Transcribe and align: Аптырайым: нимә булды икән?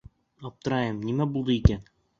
Аптырайым: 0.49 0.99
нимә 1.11 1.31
булды 1.37 1.59
икән? 1.61 1.91